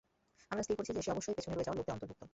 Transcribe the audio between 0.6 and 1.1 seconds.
স্থির করেছি যে,